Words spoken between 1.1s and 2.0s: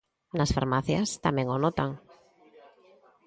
tamén o notan.